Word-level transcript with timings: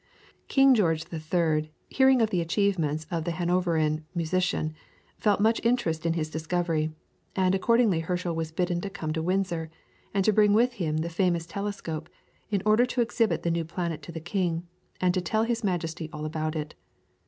King 0.47 0.73
George 0.73 1.05
the 1.05 1.19
Third, 1.19 1.69
hearing 1.87 2.23
of 2.23 2.31
the 2.31 2.41
achievements 2.41 3.05
of 3.11 3.23
the 3.23 3.33
Hanoverian 3.33 4.03
musician, 4.15 4.73
felt 5.19 5.39
much 5.39 5.61
interest 5.63 6.07
in 6.07 6.13
his 6.13 6.27
discovery, 6.31 6.91
and 7.35 7.53
accordingly 7.53 7.99
Herschel 7.99 8.33
was 8.33 8.51
bidden 8.51 8.81
to 8.81 8.89
come 8.89 9.13
to 9.13 9.21
Windsor, 9.21 9.69
and 10.11 10.25
to 10.25 10.33
bring 10.33 10.53
with 10.53 10.73
him 10.73 10.97
the 10.97 11.09
famous 11.11 11.45
telescope, 11.45 12.09
in 12.49 12.63
order 12.65 12.87
to 12.87 13.01
exhibit 13.01 13.43
the 13.43 13.51
new 13.51 13.63
planet 13.63 14.01
to 14.01 14.11
the 14.11 14.19
King, 14.19 14.65
and 14.99 15.13
to 15.13 15.21
tell 15.21 15.43
his 15.43 15.63
Majesty 15.63 16.09
all 16.11 16.25
about 16.25 16.55
it. 16.55 16.73